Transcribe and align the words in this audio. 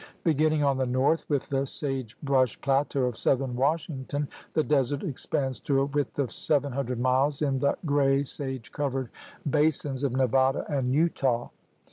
Beginning 0.23 0.63
on 0.63 0.79
the 0.79 0.87
north 0.87 1.29
with 1.29 1.47
the 1.49 1.67
sage 1.67 2.19
brush 2.23 2.59
plateau 2.59 3.01
of 3.03 3.19
southern 3.19 3.55
Washington, 3.55 4.27
the 4.55 4.63
desert 4.63 5.03
ex 5.03 5.27
Dands 5.27 5.59
to 5.59 5.79
a 5.79 5.85
width 5.85 6.17
of 6.17 6.33
seven 6.33 6.73
hundred 6.73 6.99
miles 6.99 7.43
in 7.43 7.59
the 7.59 7.77
112 7.83 7.87
THE 7.87 7.93
RED 7.93 8.01
MAN'S 8.17 8.31
CONTINENT 8.39 8.55
gray, 8.55 8.57
sage 8.57 8.71
covered 8.71 9.09
basins 9.47 10.03
of 10.03 10.13
Nevada 10.13 10.65
and 10.67 10.91
Utah. 10.91 11.49